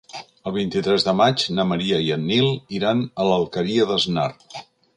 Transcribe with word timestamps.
El 0.51 0.53
vint-i-tres 0.53 1.03
de 1.07 1.13
maig 1.19 1.43
na 1.59 1.65
Maria 1.73 1.99
i 2.07 2.09
en 2.17 2.25
Nil 2.31 2.49
iran 2.81 3.05
a 3.25 3.29
l'Alqueria 3.31 3.89
d'Asnar. 3.93 4.29